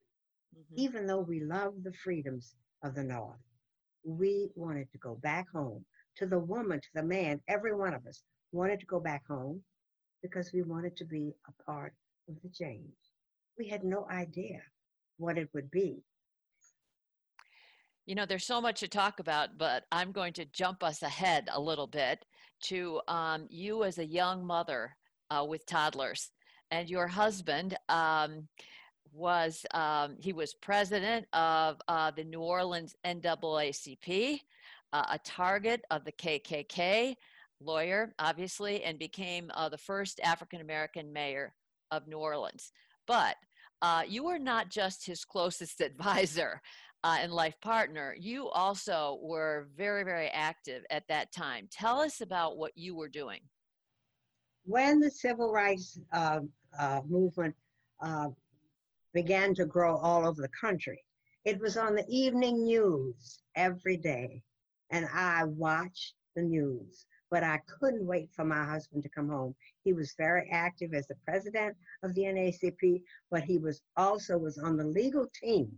Mm-hmm. 0.55 0.75
Even 0.77 1.07
though 1.07 1.19
we 1.19 1.41
loved 1.41 1.83
the 1.83 1.93
freedoms 1.93 2.55
of 2.83 2.95
the 2.95 3.03
North, 3.03 3.39
we 4.07 4.49
wanted 4.55 4.89
to 4.91 4.97
go 4.97 5.15
back 5.15 5.49
home 5.51 5.83
to 6.15 6.25
the 6.25 6.39
woman, 6.39 6.79
to 6.79 6.87
the 6.95 7.03
man, 7.03 7.41
every 7.47 7.75
one 7.75 7.93
of 7.93 8.05
us 8.07 8.23
wanted 8.51 8.79
to 8.79 8.85
go 8.85 8.99
back 8.99 9.27
home 9.27 9.61
because 10.23 10.51
we 10.53 10.61
wanted 10.63 10.95
to 10.95 11.05
be 11.05 11.33
a 11.47 11.63
part 11.63 11.93
of 12.29 12.35
the 12.41 12.49
change. 12.49 12.95
We 13.59 13.67
had 13.67 13.83
no 13.83 14.07
idea 14.09 14.61
what 15.17 15.37
it 15.37 15.49
would 15.53 15.69
be. 15.69 15.97
You 18.05 18.15
know, 18.15 18.25
there's 18.25 18.45
so 18.45 18.61
much 18.61 18.79
to 18.79 18.87
talk 18.87 19.19
about, 19.19 19.57
but 19.57 19.83
I'm 19.91 20.13
going 20.13 20.31
to 20.33 20.45
jump 20.45 20.81
us 20.81 21.03
ahead 21.03 21.49
a 21.51 21.59
little 21.59 21.87
bit 21.87 22.23
to 22.63 23.01
um, 23.09 23.47
you 23.49 23.83
as 23.83 23.97
a 23.97 24.05
young 24.05 24.45
mother 24.45 24.95
uh, 25.29 25.45
with 25.47 25.65
toddlers. 25.65 26.31
And 26.71 26.89
your 26.89 27.07
husband 27.07 27.77
um, 27.89 28.47
was, 29.13 29.65
um, 29.73 30.15
he 30.19 30.33
was 30.33 30.53
president 30.53 31.25
of 31.33 31.77
uh, 31.87 32.11
the 32.11 32.23
New 32.23 32.41
Orleans 32.41 32.95
NAACP, 33.05 34.39
uh, 34.93 35.05
a 35.11 35.19
target 35.19 35.83
of 35.91 36.05
the 36.05 36.11
KKK, 36.11 37.15
lawyer, 37.59 38.13
obviously, 38.19 38.83
and 38.83 38.99
became 38.99 39.51
uh, 39.53 39.69
the 39.69 39.77
first 39.77 40.19
African 40.23 40.61
American 40.61 41.11
mayor 41.11 41.53
of 41.91 42.07
New 42.07 42.17
Orleans. 42.17 42.71
But 43.07 43.35
uh, 43.81 44.03
you 44.07 44.23
were 44.23 44.39
not 44.39 44.69
just 44.69 45.05
his 45.05 45.25
closest 45.25 45.81
advisor 45.81 46.61
uh, 47.03 47.17
and 47.21 47.31
life 47.31 47.59
partner, 47.61 48.15
you 48.19 48.49
also 48.49 49.19
were 49.21 49.67
very, 49.75 50.03
very 50.03 50.27
active 50.29 50.83
at 50.89 51.07
that 51.07 51.31
time. 51.31 51.67
Tell 51.71 51.99
us 51.99 52.21
about 52.21 52.57
what 52.57 52.71
you 52.75 52.95
were 52.95 53.07
doing. 53.07 53.39
When 54.65 54.99
the 54.99 55.09
civil 55.09 55.51
rights 55.51 55.99
uh, 56.11 56.41
movement 57.07 57.55
began 59.21 59.55
to 59.55 59.65
grow 59.65 59.97
all 59.97 60.27
over 60.27 60.41
the 60.41 60.57
country, 60.65 61.01
it 61.43 61.59
was 61.59 61.75
on 61.77 61.95
the 61.95 62.05
evening 62.07 62.63
news 62.63 63.39
every 63.55 63.97
day, 63.97 64.41
and 64.91 65.07
I 65.13 65.43
watched 65.45 66.13
the 66.35 66.43
news 66.43 67.05
but 67.29 67.43
I 67.43 67.59
couldn't 67.67 68.05
wait 68.05 68.29
for 68.33 68.45
my 68.45 68.63
husband 68.63 69.03
to 69.03 69.09
come 69.09 69.29
home. 69.29 69.53
He 69.83 69.93
was 69.93 70.13
very 70.17 70.49
active 70.51 70.93
as 70.93 71.07
the 71.07 71.15
president 71.25 71.75
of 72.03 72.13
the 72.13 72.21
NAACP, 72.23 73.01
but 73.29 73.43
he 73.43 73.57
was 73.57 73.81
also 73.97 74.37
was 74.37 74.57
on 74.57 74.77
the 74.77 74.85
legal 74.85 75.27
team 75.41 75.71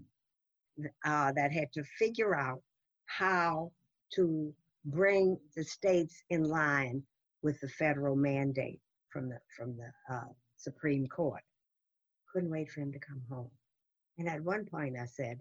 uh, 1.05 1.31
that 1.34 1.51
had 1.51 1.72
to 1.74 1.84
figure 1.98 2.36
out 2.36 2.62
how 3.05 3.72
to 4.13 4.53
bring 4.86 5.38
the 5.55 5.63
states 5.63 6.24
in 6.29 6.43
line 6.43 7.03
with 7.41 7.60
the 7.62 7.69
federal 7.69 8.15
mandate 8.15 8.79
from 9.12 9.29
the 9.29 9.39
from 9.58 9.75
the 9.77 10.15
uh, 10.15 10.29
Supreme 10.58 11.08
Court. 11.08 11.41
Couldn't 12.33 12.51
wait 12.51 12.71
for 12.71 12.81
him 12.81 12.91
to 12.91 13.00
come 13.00 13.21
home. 13.29 13.51
And 14.17 14.27
at 14.27 14.43
one 14.43 14.65
point, 14.65 14.95
I 15.01 15.05
said, 15.05 15.39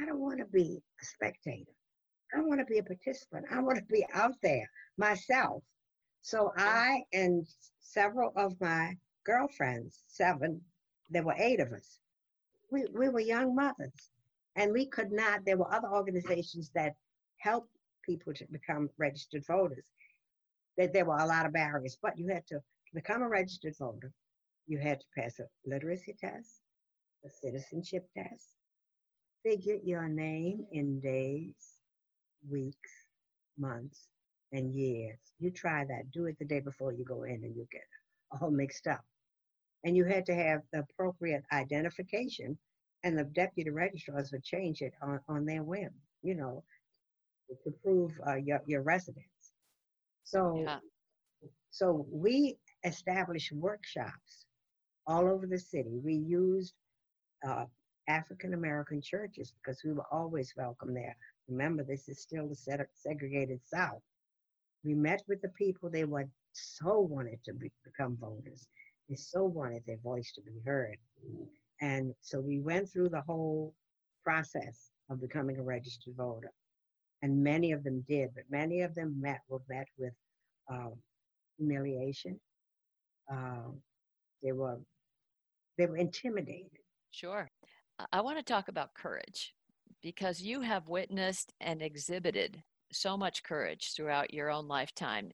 I 0.00 0.06
don't 0.06 0.20
want 0.20 0.38
to 0.38 0.44
be 0.46 0.82
a 1.00 1.04
spectator. 1.04 1.72
I 2.36 2.40
want 2.40 2.60
to 2.60 2.66
be 2.66 2.78
a 2.78 2.82
participant. 2.82 3.46
I 3.50 3.60
want 3.60 3.78
to 3.78 3.84
be 3.84 4.06
out 4.12 4.34
there 4.42 4.68
myself. 4.98 5.62
So 6.22 6.52
I 6.56 7.02
and 7.12 7.46
several 7.80 8.32
of 8.36 8.60
my 8.60 8.96
girlfriends, 9.24 10.02
seven, 10.08 10.60
there 11.10 11.22
were 11.22 11.36
eight 11.38 11.60
of 11.60 11.72
us, 11.72 11.98
we, 12.70 12.84
we 12.92 13.08
were 13.08 13.20
young 13.20 13.54
mothers. 13.54 14.10
And 14.56 14.72
we 14.72 14.86
could 14.86 15.12
not, 15.12 15.44
there 15.44 15.56
were 15.56 15.72
other 15.72 15.88
organizations 15.88 16.70
that 16.74 16.94
helped 17.38 17.70
people 18.04 18.32
to 18.34 18.46
become 18.50 18.88
registered 18.98 19.44
voters. 19.46 19.84
That 20.76 20.92
there 20.92 21.04
were 21.04 21.18
a 21.18 21.26
lot 21.26 21.46
of 21.46 21.52
barriers, 21.52 21.96
but 22.00 22.18
you 22.18 22.28
had 22.28 22.46
to, 22.48 22.56
to 22.56 22.94
become 22.94 23.22
a 23.22 23.28
registered 23.28 23.76
voter, 23.78 24.12
you 24.66 24.78
had 24.78 25.00
to 25.00 25.06
pass 25.16 25.38
a 25.38 25.44
literacy 25.64 26.14
test, 26.20 26.60
a 27.24 27.30
citizenship 27.30 28.06
test, 28.16 28.54
figure 29.44 29.76
your 29.84 30.08
name 30.08 30.66
in 30.72 31.00
days, 31.00 31.78
weeks, 32.50 32.90
months, 33.58 34.08
and 34.52 34.74
years. 34.74 35.18
You 35.38 35.50
try 35.50 35.84
that. 35.84 36.10
Do 36.12 36.26
it 36.26 36.36
the 36.38 36.44
day 36.44 36.60
before 36.60 36.92
you 36.92 37.04
go 37.04 37.24
in 37.24 37.44
and 37.44 37.54
you 37.54 37.66
get 37.70 37.82
all 38.40 38.50
mixed 38.50 38.86
up. 38.86 39.04
And 39.84 39.96
you 39.96 40.04
had 40.04 40.26
to 40.26 40.34
have 40.34 40.62
the 40.72 40.80
appropriate 40.80 41.44
identification, 41.52 42.58
and 43.04 43.16
the 43.16 43.24
deputy 43.24 43.70
registrars 43.70 44.32
would 44.32 44.42
change 44.42 44.82
it 44.82 44.94
on, 45.00 45.20
on 45.28 45.44
their 45.44 45.62
whim, 45.62 45.90
you 46.22 46.34
know, 46.34 46.64
to 47.48 47.70
prove 47.84 48.12
uh, 48.26 48.34
your, 48.34 48.60
your 48.66 48.82
residence. 48.82 49.24
So, 50.24 50.64
yeah. 50.64 50.78
so 51.70 52.04
we 52.10 52.56
established 52.84 53.52
workshops 53.52 54.46
all 55.06 55.28
over 55.28 55.46
the 55.46 55.58
city. 55.58 56.00
We 56.02 56.14
used 56.14 56.74
uh, 57.46 57.66
African 58.08 58.54
American 58.54 59.00
churches 59.00 59.52
because 59.52 59.82
we 59.84 59.92
were 59.92 60.06
always 60.12 60.52
welcome 60.56 60.94
there. 60.94 61.16
Remember, 61.48 61.82
this 61.82 62.08
is 62.08 62.20
still 62.20 62.48
the 62.48 62.88
segregated 62.94 63.60
South. 63.64 64.02
We 64.84 64.94
met 64.94 65.22
with 65.28 65.42
the 65.42 65.48
people. 65.50 65.90
They 65.90 66.04
were 66.04 66.28
so 66.52 67.00
wanted 67.00 67.38
to 67.44 67.52
be, 67.52 67.70
become 67.84 68.16
voters. 68.20 68.68
They 69.08 69.16
so 69.16 69.44
wanted 69.44 69.82
their 69.86 69.98
voice 69.98 70.32
to 70.34 70.42
be 70.42 70.60
heard. 70.64 70.96
And 71.80 72.14
so 72.20 72.40
we 72.40 72.60
went 72.60 72.88
through 72.88 73.10
the 73.10 73.20
whole 73.20 73.74
process 74.24 74.90
of 75.10 75.20
becoming 75.20 75.58
a 75.58 75.62
registered 75.62 76.14
voter. 76.16 76.50
And 77.22 77.42
many 77.42 77.72
of 77.72 77.84
them 77.84 78.04
did, 78.08 78.30
but 78.34 78.44
many 78.50 78.82
of 78.82 78.94
them 78.94 79.20
met 79.20 79.40
were 79.48 79.60
met 79.68 79.86
with 79.98 80.12
uh, 80.72 80.90
humiliation. 81.56 82.38
Uh, 83.32 83.70
they 84.42 84.52
were 84.52 84.78
they 85.76 85.86
were 85.86 85.96
intimidated. 85.96 86.70
Sure. 87.10 87.48
I 88.12 88.20
want 88.20 88.38
to 88.38 88.44
talk 88.44 88.68
about 88.68 88.94
courage 88.94 89.54
because 90.02 90.40
you 90.40 90.60
have 90.60 90.88
witnessed 90.88 91.52
and 91.60 91.82
exhibited 91.82 92.62
so 92.92 93.16
much 93.16 93.42
courage 93.42 93.92
throughout 93.94 94.34
your 94.34 94.50
own 94.50 94.68
lifetime. 94.68 95.30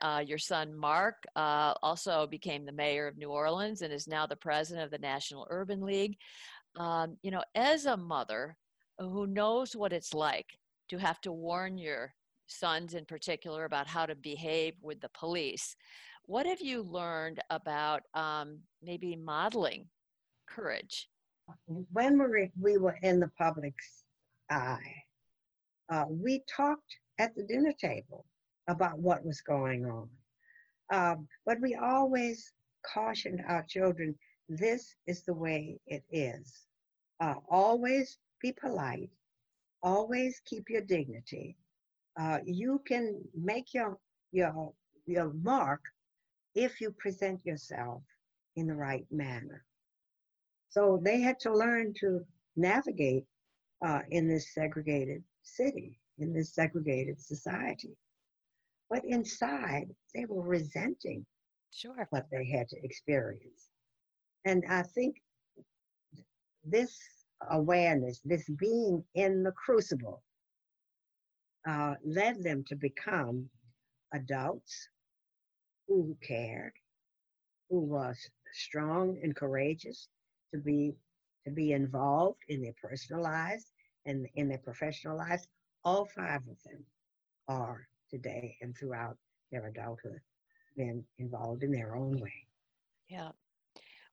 Uh, 0.00 0.22
your 0.24 0.38
son 0.38 0.74
Mark 0.76 1.16
uh, 1.36 1.74
also 1.82 2.26
became 2.26 2.64
the 2.64 2.72
mayor 2.72 3.06
of 3.06 3.18
New 3.18 3.30
Orleans 3.30 3.82
and 3.82 3.92
is 3.92 4.06
now 4.08 4.26
the 4.26 4.36
president 4.36 4.84
of 4.84 4.90
the 4.90 4.98
National 4.98 5.46
Urban 5.50 5.80
League. 5.80 6.16
um, 6.78 7.16
you 7.22 7.30
know, 7.30 7.42
as 7.54 7.86
a 7.86 7.96
mother 7.96 8.56
who 8.98 9.26
knows 9.26 9.74
what 9.74 9.92
it's 9.92 10.14
like 10.14 10.46
to 10.88 10.98
have 10.98 11.20
to 11.22 11.32
warn 11.32 11.78
your 11.78 12.14
sons 12.46 12.94
in 12.94 13.04
particular 13.04 13.64
about 13.64 13.86
how 13.86 14.06
to 14.06 14.14
behave 14.14 14.74
with 14.82 15.00
the 15.00 15.10
police, 15.10 15.76
what 16.28 16.44
have 16.44 16.60
you 16.60 16.82
learned 16.82 17.40
about 17.48 18.02
um, 18.12 18.58
maybe 18.82 19.16
modeling 19.16 19.86
courage? 20.46 21.08
When 21.66 22.18
we, 22.18 22.50
we 22.60 22.76
were 22.76 22.98
in 23.02 23.18
the 23.18 23.30
public's 23.38 24.04
eye, 24.50 24.94
uh, 25.90 26.04
we 26.06 26.42
talked 26.54 26.96
at 27.18 27.34
the 27.34 27.44
dinner 27.44 27.72
table 27.72 28.26
about 28.68 28.98
what 28.98 29.24
was 29.24 29.40
going 29.40 29.86
on. 29.86 30.08
Um, 30.92 31.26
but 31.46 31.56
we 31.62 31.74
always 31.76 32.52
cautioned 32.86 33.40
our 33.48 33.64
children 33.66 34.14
this 34.50 34.96
is 35.06 35.22
the 35.22 35.34
way 35.34 35.80
it 35.86 36.04
is. 36.10 36.66
Uh, 37.20 37.36
always 37.50 38.18
be 38.42 38.52
polite, 38.52 39.10
always 39.82 40.42
keep 40.44 40.68
your 40.68 40.82
dignity. 40.82 41.56
Uh, 42.20 42.40
you 42.44 42.82
can 42.86 43.18
make 43.34 43.72
your, 43.72 43.96
your, 44.30 44.74
your 45.06 45.32
mark 45.32 45.80
if 46.58 46.80
you 46.80 46.90
present 46.98 47.44
yourself 47.46 48.02
in 48.56 48.66
the 48.66 48.74
right 48.74 49.06
manner. 49.12 49.64
So 50.70 51.00
they 51.02 51.20
had 51.20 51.38
to 51.40 51.54
learn 51.54 51.94
to 52.00 52.20
navigate 52.56 53.24
uh, 53.86 54.00
in 54.10 54.28
this 54.28 54.52
segregated 54.52 55.22
city, 55.42 56.00
in 56.18 56.34
this 56.34 56.52
segregated 56.54 57.20
society. 57.20 57.96
But 58.90 59.04
inside, 59.04 59.86
they 60.14 60.24
were 60.24 60.42
resenting 60.42 61.24
sure. 61.70 62.08
what 62.10 62.26
they 62.32 62.46
had 62.46 62.68
to 62.70 62.76
experience. 62.82 63.70
And 64.44 64.64
I 64.68 64.82
think 64.82 65.14
this 66.64 66.98
awareness, 67.50 68.20
this 68.24 68.48
being 68.58 69.04
in 69.14 69.44
the 69.44 69.52
crucible, 69.52 70.24
uh, 71.68 71.94
led 72.04 72.42
them 72.42 72.64
to 72.66 72.74
become 72.74 73.48
adults 74.12 74.88
who 75.88 76.16
cared, 76.22 76.72
who 77.70 77.80
was 77.80 78.16
strong 78.52 79.18
and 79.22 79.34
courageous 79.34 80.08
to 80.52 80.60
be 80.60 80.94
to 81.44 81.50
be 81.50 81.72
involved 81.72 82.38
in 82.48 82.62
their 82.62 82.74
personal 82.80 83.22
lives 83.22 83.72
and 84.04 84.26
in 84.34 84.48
their 84.48 84.58
professional 84.58 85.16
lives. 85.16 85.48
All 85.84 86.04
five 86.04 86.42
of 86.42 86.62
them 86.64 86.84
are 87.48 87.88
today 88.10 88.56
and 88.60 88.76
throughout 88.76 89.16
their 89.50 89.66
adulthood 89.66 90.20
been 90.76 91.04
involved 91.18 91.62
in 91.62 91.72
their 91.72 91.96
own 91.96 92.20
way. 92.20 92.46
Yeah. 93.08 93.30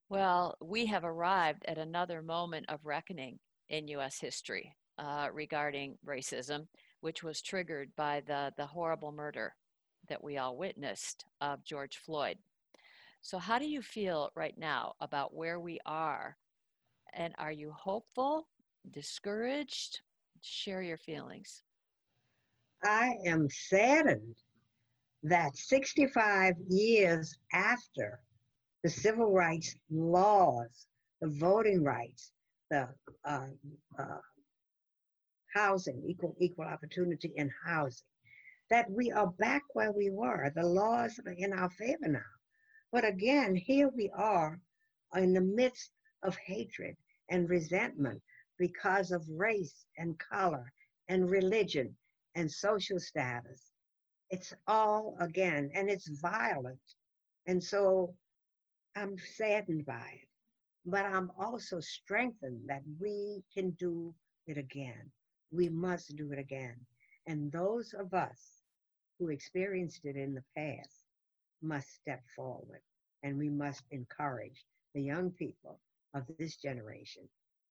Well, 0.08 0.55
we 0.62 0.86
have 0.86 1.03
arrived 1.03 1.65
at 1.67 1.77
another 1.77 2.22
moment 2.22 2.67
of 2.70 2.86
reckoning 2.86 3.39
in 3.70 3.88
U.S. 3.89 4.20
history 4.20 4.75
uh, 4.98 5.27
regarding 5.34 5.98
racism, 6.05 6.67
which 7.01 7.24
was 7.24 7.41
triggered 7.41 7.91
by 7.98 8.22
the, 8.25 8.53
the 8.58 8.67
horrible 8.67 9.12
murder 9.12 9.53
that 10.07 10.24
we 10.24 10.38
all 10.38 10.57
witnessed 10.57 11.25
of 11.41 11.63
George 11.63 11.97
Floyd. 11.97 12.38
So, 13.21 13.38
how 13.38 13.57
do 13.57 13.67
you 13.67 13.81
feel 13.81 14.31
right 14.35 14.57
now 14.57 14.93
about 15.01 15.33
where 15.33 15.59
we 15.59 15.79
are? 15.85 16.38
And 17.13 17.33
are 17.38 17.51
you 17.51 17.71
hopeful, 17.71 18.47
discouraged? 18.91 20.01
Share 20.41 20.81
your 20.81 20.97
feelings. 20.97 21.63
I 22.83 23.13
am 23.25 23.47
saddened 23.50 24.35
that 25.24 25.55
65 25.57 26.53
years 26.69 27.35
after 27.51 28.19
the 28.83 28.89
civil 28.89 29.31
rights 29.31 29.75
laws, 29.89 30.85
the 31.19 31.29
voting 31.39 31.83
rights, 31.83 32.31
the 32.69 32.88
uh, 33.24 33.47
uh, 33.98 34.20
housing, 35.55 36.03
equal 36.07 36.35
equal 36.39 36.65
opportunity 36.65 37.31
in 37.37 37.50
housing, 37.65 38.05
that 38.70 38.90
we 38.90 39.12
are 39.12 39.28
back 39.28 39.64
where 39.74 39.92
we 39.92 40.10
were. 40.10 40.51
The 40.56 40.66
laws 40.66 41.20
are 41.25 41.34
in 41.34 41.54
our 41.54 41.70
favor 41.70 42.08
now. 42.08 42.20
But 42.92 43.06
again, 43.06 43.56
here 43.56 43.90
we 43.90 44.12
are 44.16 44.60
in 45.16 45.34
the 45.34 45.42
midst 45.42 45.92
of 46.24 46.38
hatred 46.38 46.96
and 47.30 47.50
resentment 47.50 48.22
because 48.58 49.12
of 49.12 49.24
race 49.30 49.86
and 49.98 50.18
color 50.20 50.72
and 51.10 51.30
religion 51.30 51.96
and 52.36 52.51
social 52.51 53.00
status. 53.00 53.72
It's 54.32 54.54
all 54.68 55.16
again, 55.20 55.70
and 55.74 55.90
it's 55.90 56.10
violent. 56.20 56.80
And 57.48 57.64
so 57.64 58.16
I'm 58.96 59.18
saddened 59.18 59.86
by 59.86 60.10
it. 60.22 60.28
But 60.86 61.06
I'm 61.06 61.32
also 61.40 61.80
strengthened 61.80 62.62
that 62.68 62.82
we 63.00 63.44
can 63.54 63.72
do 63.72 64.14
it 64.48 64.58
again. 64.58 65.12
We 65.51 65.70
must 65.70 66.16
do 66.16 66.32
it 66.32 66.40
again. 66.40 66.75
And 67.28 67.51
those 67.51 67.94
of 67.94 68.14
us 68.14 68.54
who 69.20 69.30
experienced 69.30 70.06
it 70.06 70.16
in 70.16 70.34
the 70.34 70.44
past 70.58 71.04
must 71.62 71.94
step 71.96 72.22
forward 72.36 72.82
and 73.24 73.38
we 73.38 73.50
must 73.50 73.84
encourage 73.92 74.66
the 74.94 75.01
young 75.01 75.32
people 75.32 75.80
of 76.14 76.24
this 76.38 76.56
generation. 76.58 77.24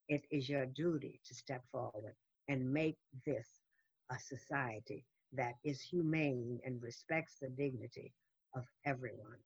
It 0.09 0.23
is 0.31 0.49
your 0.49 0.67
duty 0.67 1.21
to 1.27 1.35
step 1.35 1.63
forward 1.71 2.15
and 2.49 2.73
make 2.73 2.97
this 3.25 3.49
a 4.11 4.19
society 4.19 5.05
that 5.33 5.55
is 5.65 5.81
humane 5.81 6.61
and 6.65 6.83
respects 6.83 7.37
the 7.41 7.49
dignity 7.49 8.13
of 8.55 8.65
everyone. 8.85 9.39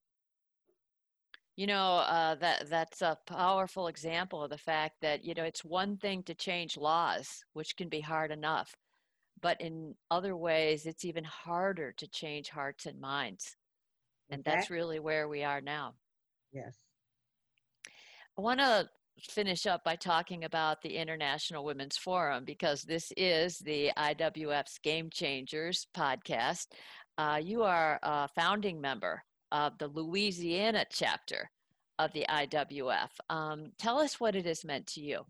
You 1.57 1.67
know, 1.67 1.97
uh, 1.97 2.37
that 2.37 2.71
that's 2.71 3.03
a 3.03 3.19
powerful 3.27 3.89
example 3.89 4.45
of 4.45 4.51
the 4.51 4.59
fact 4.59 4.97
that 5.03 5.25
you 5.25 5.35
know 5.35 5.43
it's 5.45 5.65
one 5.65 5.97
thing 5.97 6.23
to 6.25 6.35
change 6.35 6.77
laws, 6.77 7.45
which 7.53 7.77
can 7.77 7.89
be 7.89 8.01
hard 8.01 8.31
enough, 8.31 8.77
but 9.41 9.61
in 9.61 9.95
other 10.11 10.37
ways, 10.37 10.87
it's 10.87 11.05
even 11.05 11.25
harder 11.25 11.93
to 11.93 12.09
change 12.09 12.49
hearts 12.49 12.87
and 12.87 13.01
minds, 13.01 13.57
and 14.31 14.41
exactly. 14.41 14.61
that's 14.61 14.71
really 14.71 14.99
where 14.99 15.29
we 15.29 15.45
are 15.45 15.61
now. 15.61 15.95
Yes. 16.53 16.77
I 18.39 18.41
want 18.41 18.61
to 18.61 18.89
finish 19.29 19.67
up 19.67 19.83
by 19.85 19.97
talking 19.97 20.45
about 20.45 20.81
the 20.83 20.97
International 20.97 21.65
Women's 21.65 21.97
Forum 21.97 22.45
because 22.45 22.83
this 22.83 23.13
is 23.17 23.59
the 23.59 23.91
IWF's 23.97 24.79
Game 24.79 25.11
Changers 25.11 25.87
podcast. 25.97 26.67
Uh, 27.17 27.41
you 27.43 27.65
are 27.65 27.99
a 28.03 28.29
founding 28.29 28.81
member 28.81 29.23
of 29.51 29.77
the 29.79 29.89
Louisiana 29.89 30.85
chapter 30.91 31.51
of 31.99 32.13
the 32.13 32.25
IWF. 32.29 33.09
Um, 33.29 33.73
tell 33.79 33.99
us 33.99 34.21
what 34.21 34.37
it 34.37 34.47
has 34.47 34.65
meant 34.65 34.87
to 34.89 35.01
you. 35.01 35.23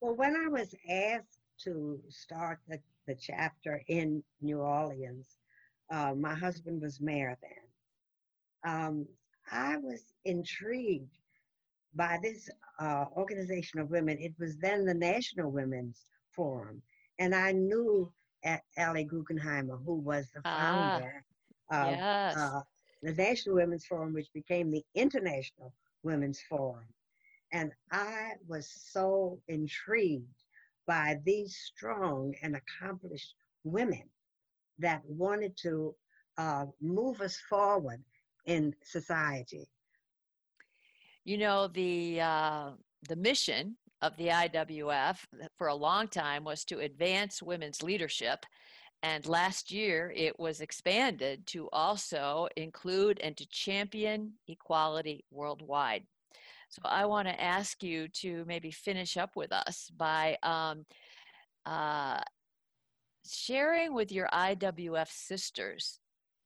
Well, 0.00 0.14
when 0.14 0.34
I 0.36 0.48
was 0.48 0.74
asked 0.88 1.38
to 1.64 2.00
start 2.08 2.58
the, 2.68 2.78
the 3.06 3.14
chapter 3.14 3.82
in 3.88 4.22
New 4.40 4.60
Orleans, 4.60 5.36
uh, 5.90 6.14
my 6.14 6.34
husband 6.34 6.80
was 6.82 7.00
mayor 7.00 7.36
then. 7.42 8.72
Um, 8.72 9.06
I 9.50 9.76
was 9.76 10.12
intrigued 10.24 11.18
by 11.94 12.18
this 12.22 12.48
uh, 12.80 13.04
organization 13.16 13.80
of 13.80 13.90
women. 13.90 14.18
It 14.18 14.34
was 14.38 14.56
then 14.56 14.84
the 14.84 14.94
National 14.94 15.50
Women's 15.50 16.00
Forum. 16.34 16.82
And 17.18 17.34
I 17.34 17.52
knew 17.52 18.10
Allie 18.76 19.06
Guggenheimer, 19.06 19.78
who 19.84 19.94
was 19.94 20.28
the 20.34 20.40
ah, 20.44 20.58
founder 20.58 21.24
ah, 21.70 21.82
of 21.82 21.90
yes. 21.90 22.36
uh, 22.36 22.60
the 23.02 23.12
National 23.12 23.56
Women's 23.56 23.86
Forum, 23.86 24.12
which 24.12 24.32
became 24.32 24.70
the 24.70 24.84
International 24.94 25.72
Women's 26.02 26.40
Forum. 26.48 26.86
And 27.52 27.72
I 27.92 28.32
was 28.48 28.68
so 28.68 29.38
intrigued 29.48 30.43
by 30.86 31.18
these 31.24 31.56
strong 31.56 32.34
and 32.42 32.56
accomplished 32.56 33.34
women 33.64 34.02
that 34.78 35.02
wanted 35.06 35.56
to 35.56 35.94
uh, 36.38 36.66
move 36.80 37.20
us 37.20 37.38
forward 37.48 38.02
in 38.46 38.74
society. 38.82 39.68
You 41.24 41.38
know, 41.38 41.68
the, 41.68 42.20
uh, 42.20 42.70
the 43.08 43.16
mission 43.16 43.76
of 44.02 44.16
the 44.16 44.28
IWF 44.28 45.18
for 45.56 45.68
a 45.68 45.74
long 45.74 46.08
time 46.08 46.44
was 46.44 46.64
to 46.66 46.80
advance 46.80 47.42
women's 47.42 47.82
leadership. 47.82 48.44
And 49.02 49.26
last 49.26 49.70
year 49.70 50.12
it 50.14 50.38
was 50.38 50.60
expanded 50.60 51.46
to 51.48 51.68
also 51.72 52.48
include 52.56 53.20
and 53.20 53.36
to 53.36 53.46
champion 53.48 54.32
equality 54.48 55.24
worldwide. 55.30 56.04
So 56.74 56.82
I 56.84 57.04
want 57.04 57.28
to 57.28 57.40
ask 57.40 57.84
you 57.84 58.08
to 58.08 58.44
maybe 58.48 58.72
finish 58.72 59.16
up 59.16 59.36
with 59.36 59.52
us 59.52 59.92
by 59.96 60.36
um, 60.42 60.84
uh, 61.64 62.20
sharing 63.24 63.94
with 63.94 64.10
your 64.10 64.26
IWF 64.32 65.08
sisters 65.08 66.00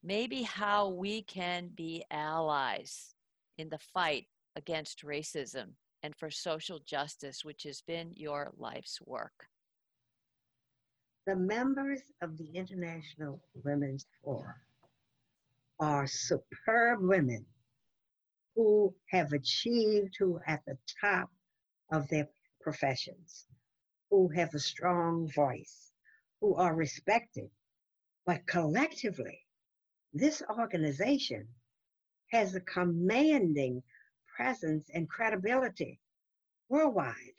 maybe 0.05 0.43
how 0.43 0.91
we 0.91 1.23
can 1.23 1.71
be 1.75 2.05
allies 2.11 3.15
in 3.57 3.71
the 3.71 3.79
fight 3.79 4.27
against 4.55 5.03
racism 5.03 5.69
and 6.03 6.15
for 6.15 6.31
social 6.31 6.79
justice, 6.81 7.43
which 7.43 7.63
has 7.63 7.81
been 7.81 8.13
your 8.15 8.53
life's 8.59 8.99
work? 9.07 9.47
The 11.27 11.37
members 11.37 12.03
of 12.21 12.37
the 12.37 12.51
International 12.55 13.41
Women's 13.65 14.05
Forum 14.23 14.55
are 15.81 16.07
superb 16.07 17.01
women 17.01 17.47
who 18.59 18.93
have 19.07 19.33
achieved, 19.33 20.17
who 20.19 20.35
are 20.35 20.49
at 20.49 20.65
the 20.67 20.77
top 21.01 21.31
of 21.93 22.09
their 22.09 22.29
professions, 22.61 23.47
who 24.11 24.27
have 24.31 24.53
a 24.53 24.59
strong 24.59 25.31
voice, 25.31 25.93
who 26.41 26.57
are 26.57 26.75
respected. 26.75 27.49
But 28.27 28.49
collectively, 28.49 29.47
this 30.13 30.43
organization 30.51 31.47
has 32.33 32.57
a 32.57 32.61
commanding 32.61 33.81
presence 34.37 34.91
and 34.93 35.09
credibility 35.09 36.01
worldwide. 36.69 37.39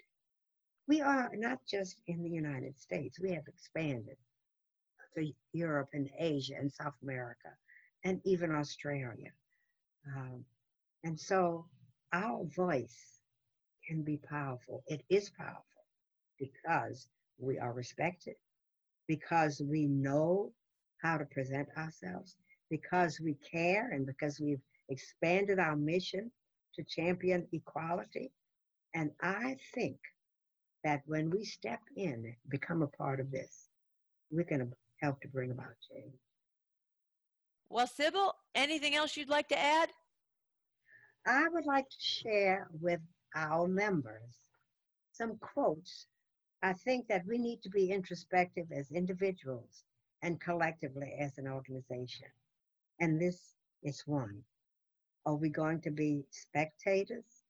We 0.87 1.01
are 1.01 1.31
not 1.35 1.59
just 1.69 1.97
in 2.07 2.23
the 2.23 2.29
United 2.29 2.79
States, 2.79 3.19
we 3.19 3.33
have 3.33 3.47
expanded 3.49 4.15
to 5.17 5.33
Europe 5.51 5.89
and 5.91 6.09
Asia 6.17 6.53
and 6.57 6.71
South 6.71 6.95
America 7.03 7.49
and 8.05 8.21
even 8.23 8.55
Australia. 8.55 9.31
Um, 10.15 10.45
and 11.03 11.19
so 11.19 11.65
our 12.13 12.45
voice 12.55 13.19
can 13.87 14.03
be 14.03 14.17
powerful. 14.17 14.83
It 14.87 15.03
is 15.09 15.29
powerful 15.29 15.63
because 16.39 17.07
we 17.37 17.57
are 17.57 17.73
respected, 17.73 18.35
because 19.07 19.61
we 19.63 19.87
know 19.87 20.51
how 21.01 21.17
to 21.17 21.25
present 21.25 21.67
ourselves, 21.77 22.35
because 22.69 23.19
we 23.19 23.35
care, 23.35 23.91
and 23.91 24.05
because 24.05 24.39
we've 24.39 24.61
expanded 24.89 25.59
our 25.59 25.75
mission 25.75 26.31
to 26.75 26.83
champion 26.83 27.47
equality. 27.51 28.31
And 28.93 29.11
I 29.21 29.55
think 29.73 29.97
that 30.83 31.01
when 31.05 31.29
we 31.29 31.43
step 31.43 31.79
in, 31.95 32.35
become 32.49 32.81
a 32.81 32.87
part 32.87 33.19
of 33.19 33.31
this, 33.31 33.69
we're 34.31 34.43
going 34.43 34.61
to 34.61 34.71
help 35.01 35.21
to 35.21 35.27
bring 35.27 35.51
about 35.51 35.75
change. 35.91 36.13
Well, 37.69 37.87
Sybil, 37.87 38.33
anything 38.55 38.95
else 38.95 39.15
you'd 39.15 39.29
like 39.29 39.47
to 39.49 39.59
add? 39.59 39.89
I 41.25 41.47
would 41.49 41.65
like 41.65 41.89
to 41.89 41.99
share 41.99 42.67
with 42.81 43.01
our 43.35 43.67
members 43.67 44.45
some 45.11 45.37
quotes. 45.37 46.07
I 46.63 46.73
think 46.73 47.07
that 47.07 47.25
we 47.25 47.37
need 47.37 47.61
to 47.63 47.69
be 47.69 47.91
introspective 47.91 48.67
as 48.71 48.91
individuals 48.91 49.83
and 50.21 50.41
collectively 50.41 51.15
as 51.19 51.37
an 51.37 51.47
organization. 51.47 52.27
And 52.99 53.19
this 53.19 53.55
is 53.83 54.03
one. 54.05 54.43
Are 55.25 55.35
we 55.35 55.49
going 55.49 55.81
to 55.81 55.91
be 55.91 56.25
spectators 56.31 57.43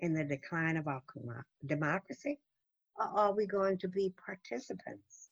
in 0.00 0.12
the 0.12 0.24
decline 0.24 0.76
of 0.76 0.88
our 0.88 1.02
democracy? 1.66 2.38
Or 2.96 3.06
are 3.06 3.32
we 3.32 3.46
going 3.46 3.78
to 3.78 3.88
be 3.88 4.12
participants? 4.24 5.30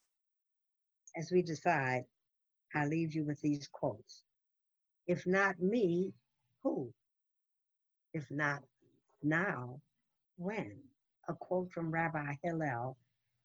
As 1.16 1.30
we 1.30 1.42
decide, 1.42 2.04
I 2.74 2.86
leave 2.86 3.14
you 3.14 3.24
with 3.24 3.40
these 3.40 3.68
quotes. 3.68 4.22
If 5.06 5.26
not 5.26 5.60
me, 5.60 6.12
who? 6.62 6.92
If 8.12 8.30
not 8.30 8.62
now, 9.22 9.80
when? 10.36 10.78
A 11.28 11.34
quote 11.34 11.70
from 11.70 11.92
Rabbi 11.92 12.34
Hillel 12.42 12.96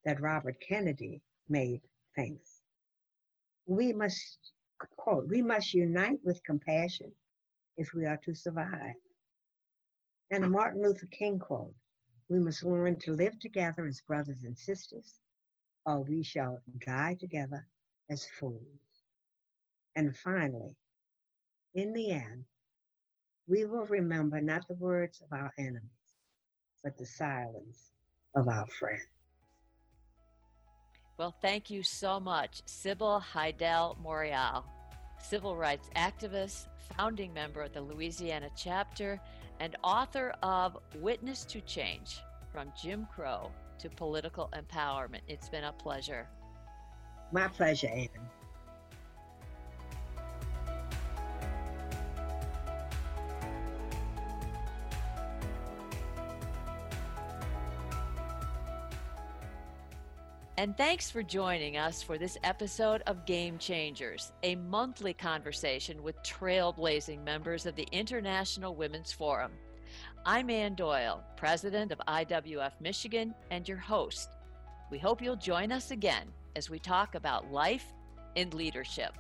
that 0.06 0.22
Robert 0.22 0.60
Kennedy 0.60 1.22
made 1.50 1.82
famous. 2.16 2.62
We 3.68 3.94
must, 3.94 4.40
quote, 4.98 5.28
we 5.28 5.42
must 5.42 5.74
unite 5.74 6.20
with 6.24 6.44
compassion 6.44 7.12
if 7.78 7.94
we 7.94 8.06
are 8.06 8.20
to 8.26 8.34
survive. 8.34 8.96
And 10.32 10.44
a 10.44 10.50
Martin 10.50 10.82
Luther 10.82 11.08
King 11.08 11.38
quote, 11.38 11.76
we 12.30 12.40
must 12.40 12.64
learn 12.64 12.98
to 13.02 13.14
live 13.14 13.40
together 13.40 13.86
as 13.86 14.02
brothers 14.02 14.44
and 14.44 14.58
sisters, 14.58 15.20
or 15.86 16.02
we 16.02 16.24
shall 16.24 16.60
die 16.86 17.16
together 17.20 17.68
as 18.10 18.26
fools. 18.40 18.64
And 19.96 20.16
finally, 20.18 20.76
in 21.76 21.94
the 21.94 22.12
end, 22.12 22.46
we 23.48 23.66
will 23.66 23.86
remember 23.86 24.42
not 24.42 24.68
the 24.68 24.76
words 24.76 25.22
of 25.22 25.38
our 25.38 25.52
enemies, 25.58 25.82
but 26.84 26.98
the 26.98 27.06
silence 27.06 27.92
of 28.36 28.48
our 28.48 28.66
friends. 28.68 29.02
Well, 31.18 31.34
thank 31.42 31.70
you 31.70 31.82
so 31.82 32.20
much, 32.20 32.62
Sybil 32.66 33.24
Haydel 33.34 33.98
Morial, 34.04 34.64
civil 35.20 35.56
rights 35.56 35.90
activist, 35.96 36.68
founding 36.98 37.34
member 37.34 37.62
of 37.62 37.74
the 37.74 37.82
Louisiana 37.82 38.50
chapter, 38.58 39.22
and 39.60 39.78
author 39.84 40.34
of 40.44 40.78
Witness 41.00 41.46
to 41.46 41.62
Change 41.62 42.20
From 42.52 42.74
Jim 42.82 43.08
Crow 43.14 43.50
to 43.80 43.90
Political 43.90 44.52
Empowerment. 44.54 45.22
It's 45.28 45.48
been 45.48 45.64
a 45.64 45.72
pleasure. 45.72 46.28
My 47.32 47.48
pleasure, 47.48 47.88
Ann. 47.88 48.10
And 60.66 60.76
thanks 60.76 61.12
for 61.12 61.22
joining 61.22 61.78
us 61.78 62.02
for 62.02 62.18
this 62.18 62.40
episode 62.44 63.04
of 63.06 63.28
Game 63.28 63.60
Changers, 63.60 64.32
a 64.42 64.56
monthly 64.56 65.14
conversation 65.14 66.02
with 66.02 66.16
trailblazing 66.24 67.24
members 67.24 67.68
of 67.68 67.76
the 67.76 67.88
International 67.92 68.74
Women's 68.74 69.12
Forum. 69.12 69.52
I'm 70.26 70.50
Ann 70.50 70.74
Doyle, 70.74 71.24
president 71.38 71.92
of 71.92 72.02
IWF 72.08 72.72
Michigan, 72.82 73.36
and 73.52 73.70
your 73.70 73.78
host. 73.78 74.38
We 74.90 74.98
hope 74.98 75.22
you'll 75.22 75.36
join 75.36 75.72
us 75.72 75.92
again 75.92 76.30
as 76.56 76.68
we 76.68 76.80
talk 76.80 77.14
about 77.14 77.52
life 77.52 77.86
and 78.36 78.52
leadership. 78.52 79.16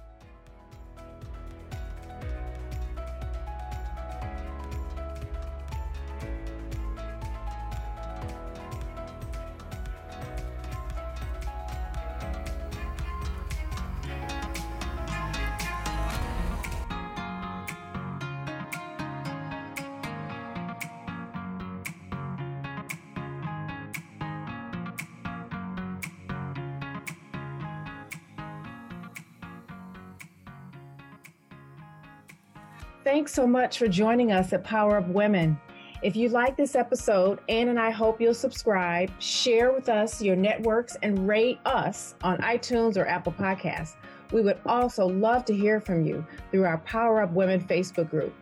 Thanks 33.05 33.35
so 33.35 33.45
much 33.45 33.77
for 33.77 33.87
joining 33.87 34.31
us 34.31 34.51
at 34.51 34.63
Power 34.63 34.97
Up 34.97 35.07
Women. 35.09 35.59
If 36.01 36.15
you 36.15 36.27
like 36.29 36.57
this 36.57 36.73
episode, 36.73 37.39
Ann 37.49 37.67
and 37.67 37.79
I 37.79 37.91
hope 37.91 38.19
you'll 38.19 38.33
subscribe, 38.33 39.11
share 39.21 39.71
with 39.71 39.89
us 39.89 40.23
your 40.23 40.35
networks, 40.35 40.97
and 41.03 41.27
rate 41.27 41.59
us 41.67 42.15
on 42.23 42.39
iTunes 42.39 42.97
or 42.97 43.05
Apple 43.05 43.33
Podcasts. 43.33 43.93
We 44.31 44.41
would 44.41 44.59
also 44.65 45.05
love 45.05 45.45
to 45.45 45.55
hear 45.55 45.79
from 45.79 46.03
you 46.03 46.25
through 46.49 46.63
our 46.63 46.79
Power 46.79 47.21
Up 47.21 47.31
Women 47.31 47.63
Facebook 47.63 48.09
group. 48.09 48.33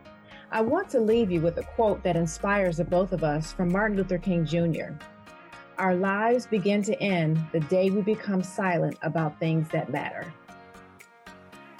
I 0.49 0.61
want 0.61 0.87
to 0.91 1.01
leave 1.01 1.29
you 1.29 1.41
with 1.41 1.57
a 1.57 1.63
quote 1.63 2.01
that 2.03 2.15
inspires 2.15 2.77
the 2.77 2.85
both 2.85 3.11
of 3.11 3.21
us 3.21 3.51
from 3.51 3.69
Martin 3.69 3.97
Luther 3.97 4.17
King 4.17 4.45
Jr. 4.45 4.93
Our 5.77 5.93
lives 5.93 6.47
begin 6.47 6.81
to 6.83 6.97
end 7.01 7.37
the 7.51 7.59
day 7.59 7.89
we 7.89 8.01
become 8.01 8.41
silent 8.41 8.97
about 9.01 9.37
things 9.41 9.67
that 9.71 9.91
matter. 9.91 10.33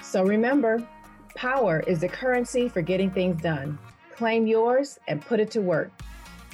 So 0.02 0.22
remember, 0.22 0.86
Power 1.34 1.80
is 1.80 2.00
the 2.00 2.08
currency 2.08 2.68
for 2.68 2.80
getting 2.80 3.10
things 3.10 3.42
done. 3.42 3.76
Claim 4.14 4.46
yours 4.46 5.00
and 5.08 5.20
put 5.20 5.40
it 5.40 5.50
to 5.50 5.60
work. 5.60 5.90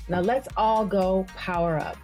Now 0.09 0.21
let's 0.21 0.49
all 0.57 0.87
go 0.87 1.27
power 1.37 1.79
up. 1.79 1.99